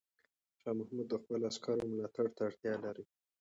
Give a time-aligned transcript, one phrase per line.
[0.61, 3.03] شاه محمود د خپلو عسکرو ملاتړ ته اړتیا لري.